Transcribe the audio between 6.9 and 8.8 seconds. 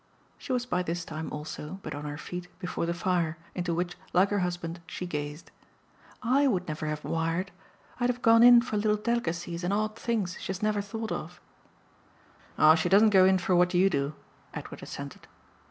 wired. I'd have gone in for